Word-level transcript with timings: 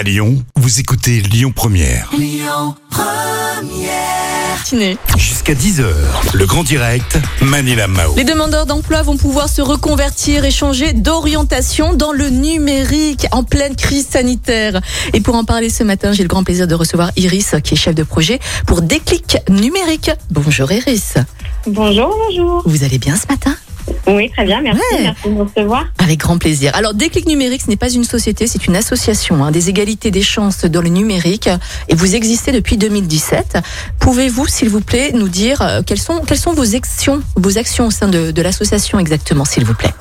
À 0.00 0.02
Lyon, 0.02 0.42
vous 0.56 0.80
écoutez 0.80 1.20
Lyon 1.20 1.52
Première. 1.54 2.10
Ciné. 4.64 4.96
Jusqu'à 5.18 5.52
10h, 5.52 5.84
le 6.32 6.46
grand 6.46 6.62
direct, 6.62 7.18
Manila 7.42 7.86
Mao. 7.86 8.14
Les 8.16 8.24
demandeurs 8.24 8.64
d'emploi 8.64 9.02
vont 9.02 9.18
pouvoir 9.18 9.50
se 9.50 9.60
reconvertir 9.60 10.46
et 10.46 10.50
changer 10.50 10.94
d'orientation 10.94 11.92
dans 11.92 12.12
le 12.12 12.30
numérique 12.30 13.26
en 13.30 13.44
pleine 13.44 13.76
crise 13.76 14.08
sanitaire. 14.08 14.80
Et 15.12 15.20
pour 15.20 15.34
en 15.34 15.44
parler 15.44 15.68
ce 15.68 15.84
matin, 15.84 16.12
j'ai 16.12 16.22
le 16.22 16.30
grand 16.30 16.44
plaisir 16.44 16.66
de 16.66 16.74
recevoir 16.74 17.10
Iris, 17.16 17.56
qui 17.62 17.74
est 17.74 17.76
chef 17.76 17.94
de 17.94 18.02
projet 18.02 18.40
pour 18.66 18.80
Déclic 18.80 19.36
Numérique. 19.50 20.12
Bonjour 20.30 20.72
Iris. 20.72 21.16
Bonjour, 21.66 22.16
bonjour. 22.26 22.62
Vous 22.64 22.84
allez 22.84 22.96
bien 22.96 23.16
ce 23.16 23.26
matin? 23.28 23.54
Oui, 24.14 24.30
très 24.30 24.44
bien, 24.44 24.60
merci. 24.60 24.80
Ouais. 24.92 25.02
Merci 25.02 25.28
de 25.28 25.34
me 25.34 25.42
recevoir. 25.42 25.86
Avec 25.98 26.18
grand 26.18 26.38
plaisir. 26.38 26.72
Alors, 26.74 26.94
Déclic 26.94 27.26
Numérique, 27.26 27.62
ce 27.62 27.68
n'est 27.68 27.76
pas 27.76 27.90
une 27.90 28.04
société, 28.04 28.46
c'est 28.46 28.66
une 28.66 28.76
association 28.76 29.44
hein, 29.44 29.50
des 29.50 29.68
égalités 29.68 30.10
des 30.10 30.22
chances 30.22 30.64
dans 30.64 30.82
le 30.82 30.88
numérique. 30.88 31.48
Et 31.88 31.94
vous 31.94 32.14
existez 32.14 32.52
depuis 32.52 32.76
2017. 32.76 33.58
Pouvez-vous, 33.98 34.46
s'il 34.46 34.68
vous 34.68 34.80
plaît, 34.80 35.12
nous 35.14 35.28
dire 35.28 35.62
euh, 35.62 35.82
quelles 35.84 36.00
sont, 36.00 36.22
quelles 36.26 36.38
sont 36.38 36.52
vos 36.52 36.74
actions, 36.74 37.22
vos 37.36 37.58
actions 37.58 37.86
au 37.86 37.90
sein 37.90 38.08
de, 38.08 38.30
de 38.30 38.42
l'association 38.42 38.98
exactement, 38.98 39.44
s'il 39.44 39.64
vous 39.64 39.74
plaît? 39.74 39.94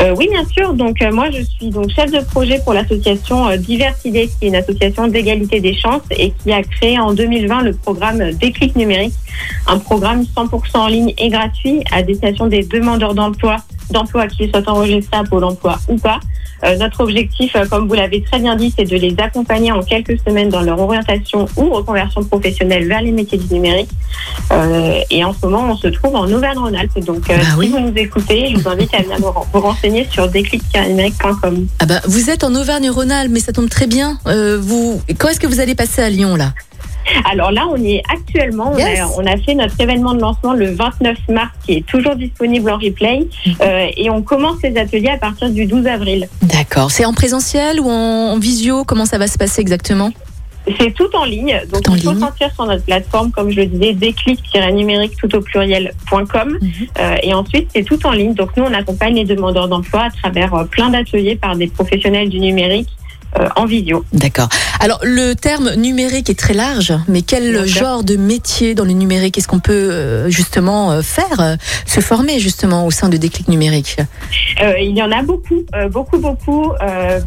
Euh, 0.00 0.14
oui, 0.16 0.28
bien 0.30 0.44
sûr. 0.44 0.74
Donc, 0.74 1.00
euh, 1.02 1.12
moi, 1.12 1.30
je 1.30 1.42
suis 1.42 1.70
donc 1.70 1.90
chef 1.90 2.10
de 2.10 2.20
projet 2.20 2.60
pour 2.64 2.74
l'association 2.74 3.48
euh, 3.48 3.56
Diversité, 3.56 4.28
qui 4.28 4.44
est 4.44 4.48
une 4.48 4.56
association 4.56 5.08
d'égalité 5.08 5.60
des 5.60 5.74
chances 5.74 6.02
et 6.10 6.30
qui 6.30 6.52
a 6.52 6.62
créé 6.62 6.98
en 6.98 7.12
2020 7.12 7.62
le 7.62 7.72
programme 7.72 8.32
Déclic 8.32 8.76
Numérique, 8.76 9.14
un 9.66 9.78
programme 9.78 10.22
100% 10.22 10.76
en 10.76 10.86
ligne 10.88 11.14
et 11.18 11.28
gratuit 11.28 11.82
à 11.92 12.02
destination 12.02 12.46
des 12.46 12.64
demandeurs 12.64 13.14
d'emploi, 13.14 13.56
d'emploi 13.90 14.26
qui 14.26 14.48
soient 14.50 14.68
enregistrés 14.68 15.18
à 15.18 15.24
Pôle 15.24 15.44
emploi 15.44 15.78
ou 15.88 15.96
pas. 15.96 16.20
Euh, 16.62 16.76
notre 16.76 17.00
objectif, 17.00 17.56
euh, 17.56 17.66
comme 17.66 17.88
vous 17.88 17.94
l'avez 17.94 18.22
très 18.22 18.38
bien 18.38 18.54
dit, 18.56 18.72
c'est 18.76 18.84
de 18.84 18.96
les 18.96 19.14
accompagner 19.18 19.72
en 19.72 19.82
quelques 19.82 20.18
semaines 20.26 20.48
dans 20.50 20.60
leur 20.62 20.78
orientation 20.78 21.46
ou 21.56 21.70
reconversion 21.70 22.22
professionnelle 22.24 22.86
vers 22.86 23.02
les 23.02 23.10
métiers 23.12 23.38
du 23.38 23.52
numérique. 23.52 23.90
Euh, 24.52 25.00
et 25.10 25.24
en 25.24 25.32
ce 25.32 25.44
moment, 25.46 25.66
on 25.70 25.76
se 25.76 25.88
trouve 25.88 26.14
en 26.14 26.30
Auvergne-Rhône-Alpes. 26.30 26.98
Donc, 27.04 27.28
euh, 27.30 27.36
Bah 27.36 27.42
oui. 27.58 27.66
si 27.66 27.72
vous 27.72 27.80
nous 27.80 27.92
écoutez, 27.96 28.48
je 28.50 28.58
vous 28.60 28.68
invite 28.68 28.94
à 28.94 29.02
venir 29.02 29.18
vous, 29.18 29.30
ren- 29.30 29.46
vous 29.52 29.60
renseigner 29.60 30.06
sur 30.10 30.28
déclic-numérique.com. 30.28 31.66
ah 31.80 31.86
ben, 31.86 32.00
Vous 32.06 32.30
êtes 32.30 32.44
en 32.44 32.54
Auvergne-Rhône-Alpes, 32.54 33.30
mais 33.32 33.40
ça 33.40 33.52
tombe 33.52 33.68
très 33.68 33.86
bien. 33.86 34.18
Euh, 34.26 34.58
vous, 34.60 35.00
quand 35.18 35.28
est-ce 35.28 35.40
que 35.40 35.46
vous 35.46 35.60
allez 35.60 35.74
passer 35.74 36.02
à 36.02 36.10
Lyon, 36.10 36.36
là? 36.36 36.52
Alors 37.30 37.50
là, 37.50 37.66
on 37.70 37.76
y 37.76 37.96
est 37.96 38.02
actuellement. 38.12 38.72
On, 38.74 38.78
a, 38.78 39.06
on 39.18 39.26
a 39.26 39.36
fait 39.38 39.54
notre 39.54 39.80
événement 39.80 40.14
de 40.14 40.20
lancement 40.20 40.54
le 40.54 40.72
29 40.72 41.16
mars, 41.28 41.50
qui 41.64 41.74
est 41.74 41.86
toujours 41.86 42.16
disponible 42.16 42.70
en 42.70 42.78
replay. 42.78 43.26
Euh, 43.60 43.86
et 43.96 44.10
on 44.10 44.22
commence 44.22 44.62
les 44.62 44.76
ateliers 44.76 45.10
à 45.10 45.18
partir 45.18 45.50
du 45.50 45.66
12 45.66 45.86
avril. 45.86 46.28
D'accord. 46.42 46.90
C'est 46.90 47.04
en 47.04 47.12
présentiel 47.12 47.80
ou 47.80 47.88
en, 47.88 48.32
en 48.32 48.38
visio? 48.38 48.84
Comment 48.84 49.06
ça 49.06 49.18
va 49.18 49.26
se 49.26 49.38
passer 49.38 49.60
exactement? 49.60 50.12
C'est 50.78 50.94
tout 50.94 51.14
en 51.14 51.24
ligne. 51.24 51.60
Donc, 51.70 51.82
il 51.90 52.02
faut 52.02 52.18
s'inscrire 52.18 52.50
sur 52.54 52.64
notre 52.64 52.84
plateforme, 52.84 53.30
comme 53.30 53.50
je 53.50 53.60
le 53.60 53.66
disais, 53.66 53.92
déclic-numérique 53.92 55.14
tout 55.18 55.34
au 55.36 55.40
pluriel.com. 55.42 56.58
Mhm. 56.60 56.70
Euh, 56.98 57.16
et 57.22 57.34
ensuite, 57.34 57.68
c'est 57.74 57.82
tout 57.82 58.04
en 58.06 58.12
ligne. 58.12 58.32
Donc, 58.32 58.56
nous, 58.56 58.64
on 58.64 58.72
accompagne 58.72 59.14
les 59.14 59.24
demandeurs 59.24 59.68
d'emploi 59.68 60.04
à 60.04 60.10
travers 60.10 60.54
euh, 60.54 60.64
plein 60.64 60.88
d'ateliers 60.88 61.36
par 61.36 61.56
des 61.56 61.66
professionnels 61.66 62.30
du 62.30 62.40
numérique 62.40 62.88
euh, 63.38 63.48
en 63.56 63.66
visio. 63.66 64.04
D'accord. 64.12 64.48
Alors, 64.78 65.00
le 65.02 65.34
terme 65.34 65.74
numérique 65.74 66.30
est 66.30 66.38
très 66.38 66.54
large, 66.54 66.92
mais 67.08 67.22
quel 67.22 67.66
genre 67.66 68.04
de 68.04 68.16
métier 68.16 68.74
dans 68.74 68.84
le 68.84 68.92
numérique 68.92 69.38
est-ce 69.38 69.48
qu'on 69.48 69.58
peut 69.58 69.72
euh, 69.72 70.28
justement 70.30 70.92
euh, 70.92 71.02
faire, 71.02 71.56
se 71.84 72.00
former 72.00 72.38
justement 72.38 72.86
au 72.86 72.92
sein 72.92 73.08
de 73.08 73.16
Déclic 73.16 73.48
Numérique? 73.48 73.96
Il 74.80 74.96
y 74.96 75.02
en 75.02 75.10
a 75.10 75.22
beaucoup, 75.22 75.64
beaucoup, 75.90 76.18
beaucoup. 76.18 76.72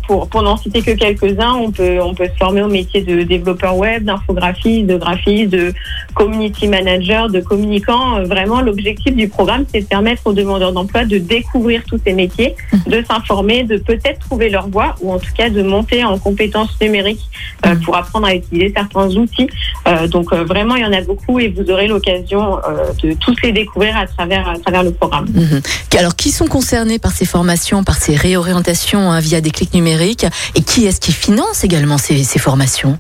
Pour 0.08 0.30
pour 0.30 0.42
n'en 0.42 0.56
citer 0.56 0.82
que 0.82 0.92
quelques-uns, 0.92 1.54
on 1.54 1.72
peut 1.72 2.00
on 2.02 2.14
peut 2.14 2.28
se 2.28 2.38
former 2.38 2.62
au 2.62 2.70
métier 2.70 3.02
de 3.02 3.24
développeur 3.24 3.76
web, 3.76 4.06
d'infographiste, 4.06 4.86
de 4.86 4.96
graphiste, 4.96 5.50
de 5.50 5.74
community 6.14 6.68
manager, 6.68 7.30
de 7.30 7.42
communicant. 7.42 8.24
Vraiment, 8.24 8.62
l'objectif 8.62 9.14
du 9.14 9.28
programme, 9.28 9.66
c'est 9.74 9.82
de 9.82 9.86
permettre 9.86 10.22
aux 10.26 10.34
demandeurs 10.34 10.72
d'emploi 10.72 11.04
de 11.04 11.18
découvrir 11.18 11.84
tous 11.86 12.00
ces 12.06 12.14
métiers, 12.14 12.56
de 12.88 13.04
s'informer, 13.04 13.64
de 13.64 13.78
peut-être 13.78 14.20
trouver 14.20 14.50
leur 14.50 14.70
voie, 14.70 14.96
ou 15.02 15.12
en 15.12 15.20
tout 15.20 15.34
cas 15.36 15.50
de 15.50 15.62
monter 15.62 15.97
en 16.04 16.18
compétences 16.18 16.70
numériques 16.82 17.28
euh, 17.66 17.76
pour 17.84 17.96
apprendre 17.96 18.28
à 18.28 18.36
utiliser 18.36 18.74
certains 18.76 19.10
outils. 19.10 19.50
Euh, 19.88 20.08
donc 20.08 20.34
euh, 20.34 20.44
vraiment, 20.44 20.76
il 20.76 20.84
y 20.84 20.86
en 20.86 20.94
a 20.94 21.02
beaucoup, 21.02 21.40
et 21.40 21.50
vous 21.50 21.70
aurez 21.72 21.88
l'occasion 21.88 22.58
de 23.04 23.14
tous 23.14 23.36
les 23.44 23.52
découvrir 23.52 23.96
à 23.98 24.08
travers 24.08 24.84
le 24.84 24.92
programme. 24.92 25.28
Mhm. 25.34 25.62
Alors, 25.98 26.16
qui 26.16 26.32
sont 26.32 26.48
concernés 26.48 27.00
par 27.00 27.12
ces 27.12 27.26
formations, 27.26 27.84
par 27.84 27.96
ces 27.96 28.16
réorientations 28.16 29.12
hein, 29.12 29.20
via 29.20 29.42
Déclic 29.42 29.74
Numérique 29.74 30.26
Et 30.56 30.62
qui 30.62 30.86
est-ce 30.86 31.00
qui 31.00 31.12
finance 31.12 31.64
également 31.64 31.98
ces, 31.98 32.24
formations? 32.40 33.00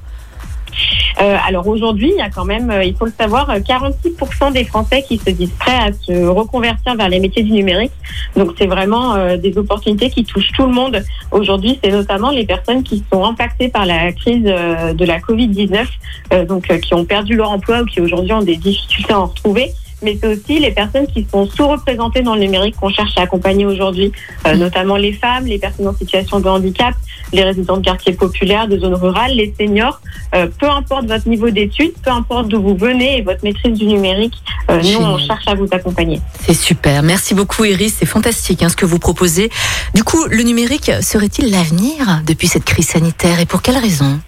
Alors 1.19 1.67
aujourd'hui, 1.67 2.11
il 2.13 2.17
y 2.17 2.21
a 2.21 2.29
quand 2.29 2.45
même, 2.45 2.69
euh, 2.69 2.83
il 2.83 2.95
faut 2.95 3.05
le 3.05 3.13
savoir, 3.17 3.49
euh, 3.49 3.59
46% 3.59 4.51
des 4.51 4.63
Français 4.63 5.03
qui 5.07 5.17
se 5.17 5.29
disent 5.31 5.53
prêts 5.59 5.75
à 5.75 5.91
se 5.91 6.25
reconvertir 6.27 6.95
vers 6.95 7.09
les 7.09 7.19
métiers 7.19 7.43
du 7.43 7.51
numérique. 7.51 7.91
Donc 8.35 8.51
c'est 8.57 8.67
vraiment 8.67 9.15
euh, 9.15 9.37
des 9.37 9.57
opportunités 9.57 10.09
qui 10.09 10.23
touchent 10.23 10.51
tout 10.55 10.67
le 10.67 10.73
monde. 10.73 11.03
Aujourd'hui, 11.31 11.79
c'est 11.83 11.91
notamment 11.91 12.29
les 12.29 12.45
personnes 12.45 12.83
qui 12.83 13.03
sont 13.11 13.23
impactées 13.23 13.69
par 13.69 13.85
la 13.85 14.11
crise 14.11 14.43
euh, 14.45 14.93
de 14.93 15.05
la 15.05 15.19
Covid-19, 15.19 15.85
euh, 16.33 16.45
donc 16.45 16.69
euh, 16.69 16.77
qui 16.77 16.93
ont 16.93 17.05
perdu 17.05 17.35
leur 17.35 17.51
emploi 17.51 17.81
ou 17.81 17.85
qui 17.85 17.99
aujourd'hui 17.99 18.33
ont 18.33 18.43
des 18.43 18.57
difficultés 18.57 19.13
à 19.13 19.19
en 19.19 19.25
retrouver. 19.25 19.71
Mais 20.03 20.17
c'est 20.21 20.27
aussi 20.27 20.59
les 20.59 20.71
personnes 20.71 21.07
qui 21.07 21.25
sont 21.31 21.49
sous-représentées 21.49 22.21
dans 22.21 22.35
le 22.35 22.41
numérique 22.41 22.75
qu'on 22.79 22.89
cherche 22.89 23.17
à 23.17 23.21
accompagner 23.21 23.65
aujourd'hui, 23.65 24.11
euh, 24.45 24.55
notamment 24.55 24.95
les 24.95 25.13
femmes, 25.13 25.45
les 25.45 25.57
personnes 25.57 25.87
en 25.87 25.95
situation 25.95 26.39
de 26.39 26.47
handicap, 26.47 26.93
les 27.33 27.43
résidents 27.43 27.77
de 27.77 27.85
quartiers 27.85 28.13
populaires, 28.13 28.67
de 28.67 28.77
zones 28.77 28.93
rurales, 28.93 29.33
les 29.35 29.53
seniors. 29.59 29.99
Euh, 30.35 30.47
peu 30.59 30.69
importe 30.69 31.07
votre 31.07 31.27
niveau 31.27 31.49
d'études, 31.49 31.93
peu 32.03 32.11
importe 32.11 32.47
d'où 32.47 32.61
vous 32.61 32.77
venez 32.77 33.17
et 33.17 33.21
votre 33.21 33.43
maîtrise 33.43 33.77
du 33.77 33.85
numérique, 33.85 34.35
euh, 34.69 34.81
nous, 34.81 34.99
on 34.99 35.17
cherche 35.17 35.47
à 35.47 35.55
vous 35.55 35.67
accompagner. 35.71 36.21
C'est 36.41 36.53
super. 36.53 37.01
Merci 37.01 37.33
beaucoup, 37.33 37.65
Iris. 37.65 37.95
C'est 37.99 38.05
fantastique 38.05 38.61
hein, 38.61 38.69
ce 38.69 38.75
que 38.75 38.85
vous 38.85 38.99
proposez. 38.99 39.49
Du 39.95 40.03
coup, 40.03 40.25
le 40.29 40.43
numérique 40.43 40.91
serait-il 41.01 41.51
l'avenir 41.51 42.21
depuis 42.25 42.47
cette 42.47 42.65
crise 42.65 42.87
sanitaire 42.87 43.39
et 43.39 43.45
pour 43.45 43.61
quelles 43.61 43.77
raisons 43.77 44.19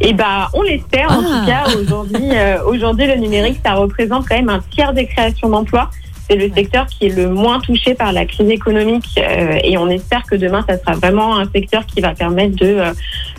Et 0.00 0.12
ben, 0.12 0.46
on 0.54 0.62
l'espère. 0.62 1.10
En 1.10 1.20
Ah. 1.20 1.40
tout 1.40 1.46
cas, 1.46 1.78
aujourd'hui, 1.80 2.28
euh, 2.32 2.62
aujourd'hui, 2.66 3.06
le 3.06 3.16
numérique, 3.16 3.58
ça 3.64 3.74
représente 3.74 4.26
quand 4.28 4.36
même 4.36 4.48
un 4.48 4.60
tiers 4.70 4.92
des 4.92 5.06
créations 5.06 5.48
d'emplois. 5.48 5.90
C'est 6.30 6.36
le 6.36 6.52
secteur 6.54 6.86
qui 6.86 7.06
est 7.06 7.16
le 7.16 7.30
moins 7.30 7.58
touché 7.58 7.94
par 7.94 8.12
la 8.12 8.26
crise 8.26 8.50
économique 8.50 9.06
euh, 9.18 9.58
et 9.64 9.78
on 9.78 9.88
espère 9.88 10.24
que 10.24 10.36
demain, 10.36 10.62
ça 10.68 10.78
sera 10.78 10.92
vraiment 10.92 11.38
un 11.38 11.48
secteur 11.50 11.86
qui 11.86 12.00
va 12.02 12.14
permettre 12.14 12.54
de 12.56 12.66
euh, 12.66 12.92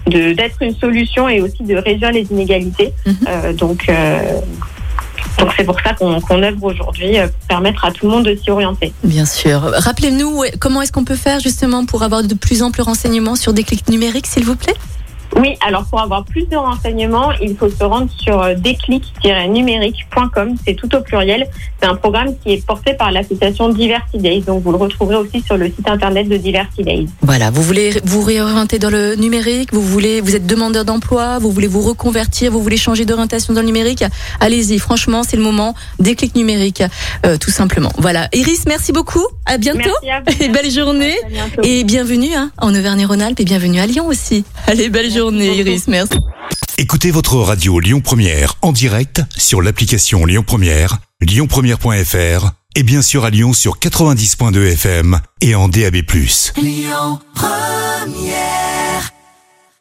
de- 0.08 0.34
d'être 0.34 0.56
une 0.62 0.74
solution 0.75 1.30
et 1.30 1.40
aussi 1.40 1.62
de 1.62 1.75
réduire 1.75 2.12
les 2.12 2.24
inégalités. 2.31 2.92
Mhm. 3.06 3.16
Euh, 3.28 3.53
donc 3.53 3.86
euh, 3.90 4.40
donc 5.38 5.53
c'est 5.56 5.64
pour 5.66 5.80
ça 5.81 5.94
qu'on 5.94 6.19
qu'on 6.19 6.42
œuvre 6.42 6.64
aujourd'hui 6.64 7.19
euh, 7.19 7.28
pour 7.28 7.48
permettre 7.48 7.86
à 7.86 7.92
tout 7.92 8.08
le 8.08 8.12
monde 8.12 8.25
de 8.25 8.36
s'y 8.36 8.50
orienter. 8.50 8.92
Bien 9.03 9.25
sûr. 9.25 9.59
Rappelez-nous 9.62 10.42
comment 10.59 10.81
est-ce 10.81 10.92
qu'on 10.92 11.06
peut 11.06 11.16
faire 11.16 11.40
justement 11.40 11.86
pour 11.86 12.02
avoir 12.02 12.24
de 12.24 12.34
plus 12.34 12.64
amples 12.64 12.81
renseignements 12.81 13.36
sur 13.36 13.53
Déclic 13.53 13.88
Numérique, 13.90 14.25
s'il 14.25 14.46
vous 14.46 14.56
plaît? 14.56 14.74
Oui, 15.38 15.56
alors 15.66 15.86
pour 15.86 16.02
avoir 16.02 16.26
plus 16.26 16.48
de 16.48 16.56
renseignements, 16.56 17.32
il 17.42 17.56
faut 17.56 17.70
se 17.70 17.84
rendre 17.84 18.10
sur 18.12 18.42
euh, 18.42 18.56
déclic-numérique.com, 18.56 20.56
c'est 20.66 20.74
tout 20.74 20.94
au 20.96 21.02
pluriel. 21.02 21.48
C'est 21.82 21.88
un 21.88 21.96
programme 21.96 22.36
qui 22.44 22.54
est 22.54 22.66
porté 22.66 22.94
par 22.94 23.12
l'association 23.12 23.70
Diversity 23.70 24.18
Days, 24.18 24.42
donc 24.42 24.64
vous 24.64 24.72
le 24.72 24.78
retrouverez 24.78 25.16
aussi 25.16 25.42
sur 25.42 25.58
le 25.58 25.68
site 25.68 25.88
internet 25.88 26.28
de 26.28 26.38
Diversity 26.38 26.84
Days. 26.84 27.08
Voilà, 27.22 27.52
vous 27.52 27.62
voulez 27.62 27.92
vous 28.04 28.22
réorienter 28.22 28.80
dans 28.80 28.90
le 28.90 29.16
numérique, 29.16 29.74
vous 29.74 29.82
voulez, 29.82 30.22
vous 30.22 30.36
êtes 30.36 30.48
demandeur 30.48 30.86
d'emploi, 30.86 31.40
vous 31.40 31.52
voulez 31.52 31.68
vous 31.68 31.82
reconvertir, 31.82 32.52
vous 32.52 32.62
voulez 32.62 32.78
changer 32.78 33.06
d'orientation 33.06 33.54
dans 33.54 33.62
le 33.62 33.68
numérique? 33.68 34.04
Allez-y, 34.40 34.80
franchement, 34.80 35.24
c'est 35.24 35.38
le 35.38 35.44
moment. 35.44 35.76
Déclic 36.00 36.36
numérique, 36.36 36.84
euh, 37.26 37.38
tout 37.38 37.52
simplement. 37.52 37.92
Voilà. 37.98 38.28
Iris, 38.34 38.64
merci 38.68 38.92
beaucoup. 38.92 39.26
À 39.50 39.58
bientôt. 39.58 39.90
Merci 40.04 40.10
à 40.12 40.22
vous. 40.22 40.44
Et 40.44 40.50
belle 40.50 40.72
journée. 40.72 41.16
Et 41.64 41.84
bienvenue 41.84 42.34
hein, 42.36 42.52
en 42.60 42.74
Auvergne-Rhône-Alpes 42.74 43.40
et 43.40 43.46
bienvenue 43.46 43.80
à 43.80 43.88
Lyon 43.88 44.06
aussi. 44.06 44.46
Allez, 44.68 44.90
belle 44.90 45.12
journée, 45.12 45.48
beaucoup. 45.48 45.60
Iris. 45.60 45.88
Merci. 45.88 46.20
Écoutez 46.78 47.10
votre 47.10 47.36
radio 47.38 47.80
Lyon 47.80 48.00
Première 48.00 48.54
en 48.62 48.72
direct 48.72 49.24
sur 49.36 49.63
l'application 49.63 50.25
Lyon 50.25 50.44
Première, 50.46 51.00
lyonpremière.fr 51.19 52.51
et 52.75 52.84
bien 52.84 53.01
sûr 53.01 53.25
à 53.25 53.31
Lyon 53.31 53.54
sur 53.54 53.80
90.2 53.80 54.74
FM 54.74 55.19
et 55.42 55.56
en 55.56 55.68
DAB+. 55.68 55.96
Lyon 56.56 57.19
Première 57.34 58.59